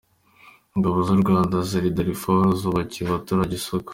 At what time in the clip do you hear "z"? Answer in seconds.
1.07-1.09